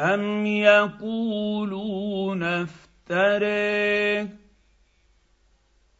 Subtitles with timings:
[0.00, 4.38] أم يقولون افتريه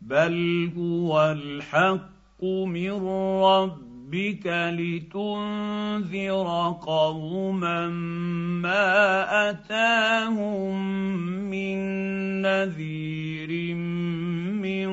[0.00, 2.92] بل هو الحق من
[3.42, 6.48] ربك لتنذر
[6.82, 7.88] قوما
[8.62, 10.76] ما أتاهم
[11.50, 11.78] من
[12.42, 13.74] نذير
[14.54, 14.90] من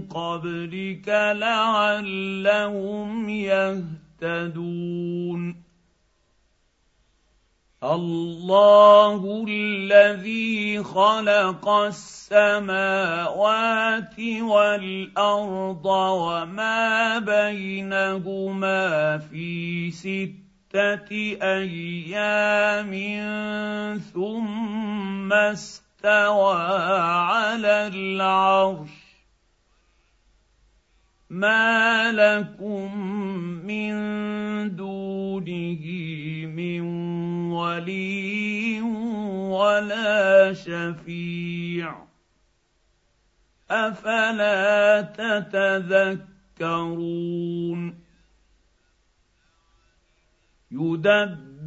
[0.00, 5.57] قبلك لعلهم يهتدون
[7.82, 11.68] الله الذي خلق
[12.28, 22.90] السماوات والارض وما بينهما في سته أيام
[24.14, 26.56] ثم استوى
[27.30, 28.90] على العرش
[31.30, 32.98] ما لكم
[33.66, 33.92] من
[37.88, 38.80] ولي
[39.50, 42.04] ولا شفيع.
[43.70, 46.38] أفلا تتذكرون؟
[50.70, 51.47] يدبر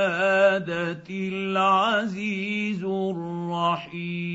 [1.10, 4.32] العزيز الرحيم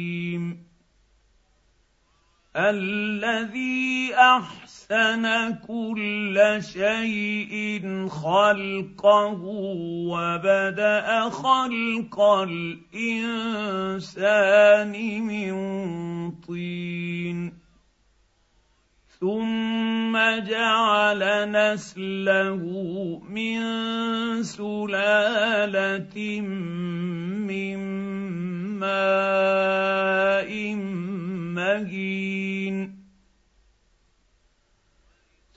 [2.58, 9.42] الذي احسن كل شيء خلقه
[10.10, 12.20] وبدا خلق
[12.50, 13.62] الانسان
[15.22, 15.54] من
[16.32, 17.67] طين
[19.20, 20.14] ثم
[20.46, 22.62] جعل نسله
[23.30, 23.60] من
[24.44, 26.18] سلالة
[27.50, 27.78] من
[28.78, 30.52] ماء
[31.58, 32.78] مهين.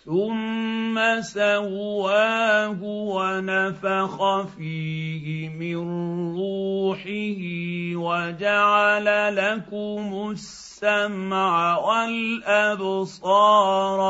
[0.04, 5.76] ثم سواه ونفخ فيه من
[6.32, 7.40] روحه
[8.00, 10.34] وجعل لكم
[10.82, 14.00] السمع والأبصار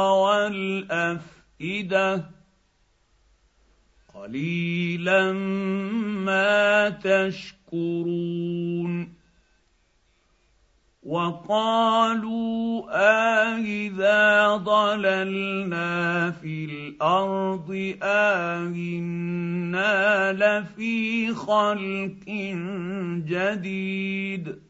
[1.61, 2.25] والأفئدة.
[4.15, 5.33] قليلا
[6.23, 8.01] ما تشكرون.
[11.03, 19.43] وقالوا أإذا ضللنا في الأرض أإنا
[20.33, 22.25] لفي خلق
[23.27, 24.70] جديد.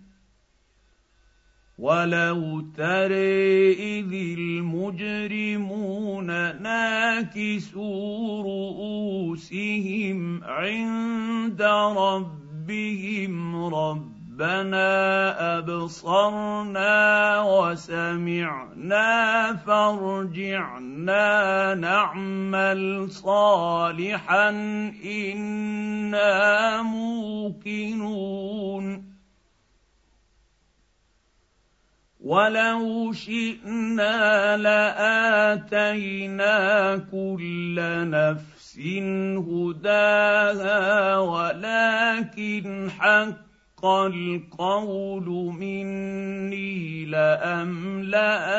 [1.81, 6.27] ولو ترى إذ المجرمون
[6.61, 11.61] ناكسوا رؤوسهم عند
[11.97, 14.87] ربهم ربنا
[15.57, 19.09] أبصرنا وسمعنا
[19.55, 21.25] فارجعنا
[21.75, 24.49] نعمل صالحا
[25.05, 28.31] إنا موقنون
[32.21, 36.47] ولو شئنا لاتينا
[37.11, 37.75] كل
[38.09, 38.79] نفس
[39.49, 45.25] هداها ولكن حق القول
[45.59, 48.51] مني لاملان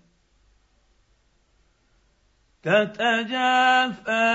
[2.63, 4.31] تتجافى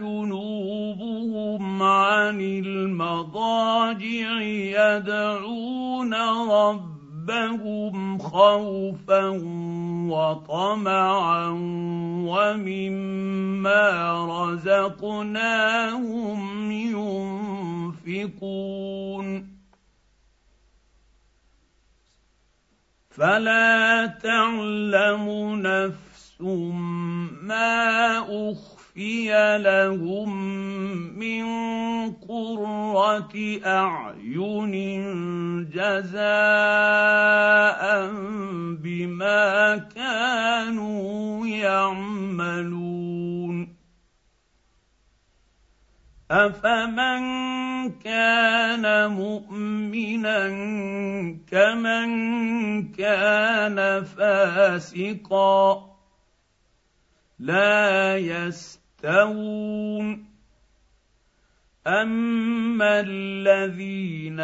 [0.00, 6.14] جنوبهم عن المضاجع يدعون
[6.50, 9.28] ربهم خوفا
[10.10, 11.46] وطمعا
[12.28, 13.82] ومما
[14.52, 16.40] رزقناهم
[18.06, 19.26] ينفقون.
[23.10, 25.26] فلا تعلم
[25.62, 26.09] نفس
[26.42, 30.30] ما اخفي لهم
[31.18, 31.44] من
[32.12, 33.32] قره
[33.66, 34.74] اعين
[35.70, 36.20] جزاء
[38.82, 43.00] بما كانوا يعملون
[46.30, 47.22] افمن
[47.90, 50.48] كان مؤمنا
[51.50, 52.10] كمن
[52.92, 55.89] كان فاسقا
[57.40, 60.30] لا يستوون.
[61.86, 64.40] أما الذين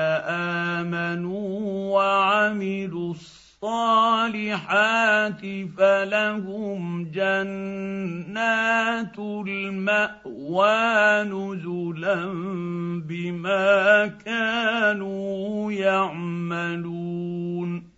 [0.76, 1.60] آمنوا
[1.94, 5.40] وعملوا الصالحات
[5.78, 12.24] فلهم جنات المأوى نزلا
[13.08, 17.95] بما كانوا يعملون.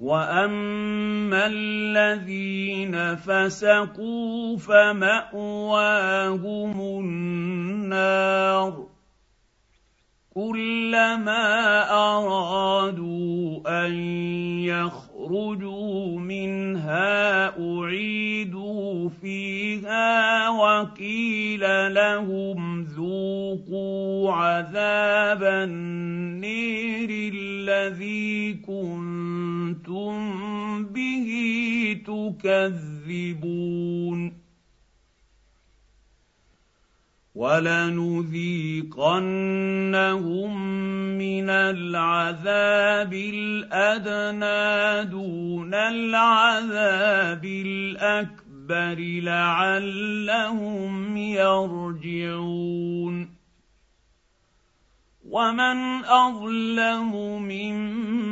[0.00, 6.40] واما الذين فسقوا فماواهم
[6.80, 8.86] النار
[10.34, 13.94] كلما ارادوا ان
[14.64, 28.54] يخرجوا منها اعيدوا فيها وقيل لهم ذوقوا عذاب النير الذي
[29.90, 31.30] كنتم به
[32.06, 33.60] تكذبون
[37.34, 38.30] ولنذيقنهم
[41.18, 52.60] من العذاب الادنى دون العذاب الاكبر لعلهم يرجعون
[55.30, 57.12] ومن اظلم
[57.42, 58.29] ممن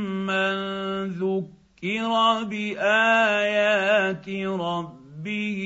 [1.07, 5.61] ذكر بايات ربه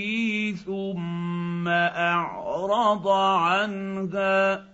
[0.67, 4.73] ثم اعرض عنها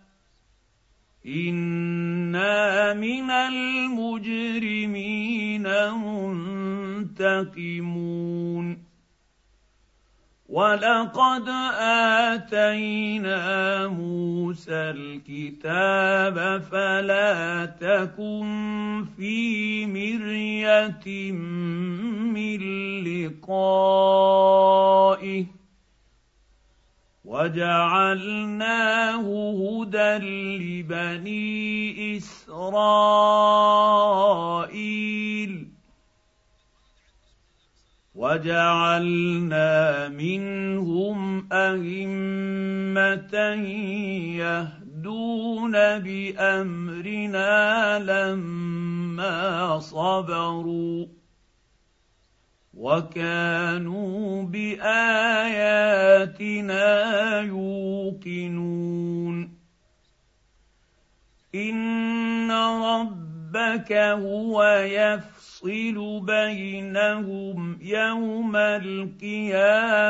[1.26, 4.88] أنا من المجرمين
[7.12, 8.87] منتقمون
[10.48, 11.48] ولقد
[12.28, 21.32] اتينا موسى الكتاب فلا تكن في مريه
[22.32, 22.60] من
[23.04, 24.38] لقائه
[27.24, 29.20] وجعلناه
[29.52, 30.18] هدى
[30.56, 33.28] لبني اسرائيل
[38.18, 43.34] وجعلنا منهم أئمة
[44.42, 47.48] يهدون بأمرنا
[47.98, 51.06] لما صبروا
[52.74, 55.80] وكانوا بآياتنا
[57.40, 58.78] يوقنون
[61.54, 70.00] إن ربك هو يفصل يفصل بينهم يوم القيامة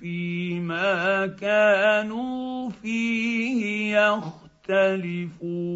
[0.00, 3.96] فيما كانوا فيه
[4.68, 5.68] يختلفون.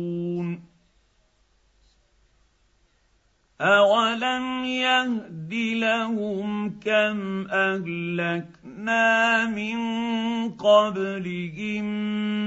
[3.62, 9.78] اولم يهد لهم كم اهلكنا من
[10.50, 11.85] قبلهم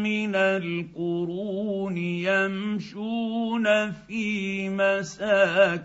[0.04, 5.80] من القرون يمشون في مساكنهم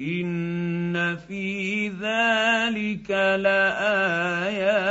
[0.00, 4.84] ان في ذلك لايات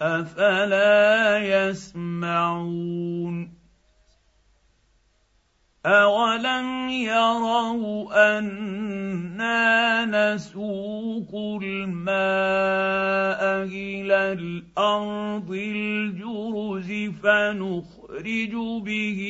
[0.00, 3.23] افلا يسمعون
[5.86, 19.20] اولم يروا أنا نسوق الماء إلى الأرض الجرز فنخرج به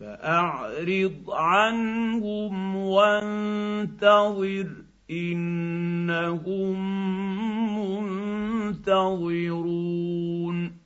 [0.00, 4.66] فأعرض عنهم وانتظر
[5.10, 6.76] إنهم
[8.70, 10.79] منتظرون.